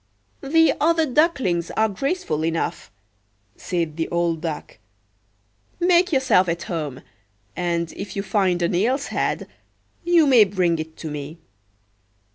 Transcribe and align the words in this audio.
"The 0.41 0.73
other 0.81 1.05
ducklings 1.05 1.69
are 1.77 1.87
graceful 1.87 2.43
enough," 2.43 2.89
said 3.55 3.97
the 3.97 4.09
old 4.09 4.41
Duck. 4.41 4.79
"Make 5.79 6.11
yourself 6.11 6.49
at 6.49 6.63
home; 6.63 7.01
and 7.55 7.91
if 7.93 8.15
you 8.15 8.23
find 8.23 8.63
an 8.63 8.73
eel's 8.73 9.09
head, 9.09 9.47
you 10.03 10.25
may 10.25 10.43
bring 10.45 10.79
it 10.79 10.97
to 10.97 11.11
me." 11.11 11.37